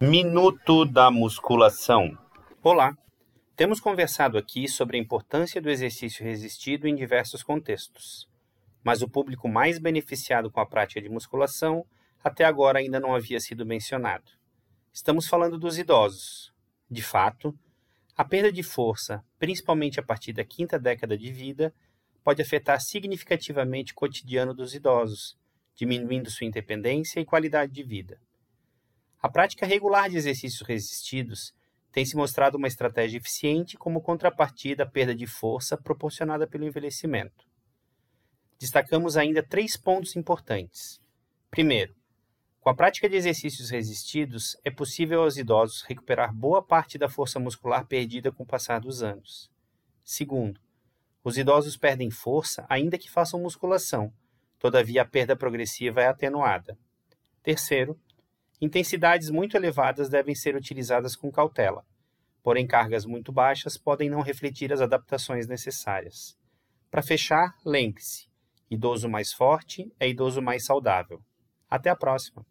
[0.00, 2.16] Minuto da musculação.
[2.62, 2.96] Olá.
[3.56, 8.28] Temos conversado aqui sobre a importância do exercício resistido em diversos contextos.
[8.84, 11.84] Mas o público mais beneficiado com a prática de musculação
[12.22, 14.30] até agora ainda não havia sido mencionado.
[14.92, 16.54] Estamos falando dos idosos.
[16.88, 17.52] De fato,
[18.16, 21.74] a perda de força, principalmente a partir da quinta década de vida,
[22.22, 25.36] pode afetar significativamente o cotidiano dos idosos,
[25.74, 28.20] diminuindo sua independência e qualidade de vida.
[29.20, 31.52] A prática regular de exercícios resistidos
[31.90, 37.46] tem se mostrado uma estratégia eficiente como contrapartida à perda de força proporcionada pelo envelhecimento.
[38.58, 41.00] Destacamos ainda três pontos importantes.
[41.50, 41.96] Primeiro,
[42.60, 47.40] com a prática de exercícios resistidos, é possível aos idosos recuperar boa parte da força
[47.40, 49.50] muscular perdida com o passar dos anos.
[50.04, 50.60] Segundo,
[51.24, 54.12] os idosos perdem força ainda que façam musculação,
[54.58, 56.78] todavia a perda progressiva é atenuada.
[57.42, 57.98] Terceiro,
[58.60, 61.86] Intensidades muito elevadas devem ser utilizadas com cautela,
[62.42, 66.36] porém cargas muito baixas podem não refletir as adaptações necessárias.
[66.90, 68.28] Para fechar, lembre-se:
[68.68, 71.22] idoso mais forte é idoso mais saudável.
[71.70, 72.44] Até a próxima!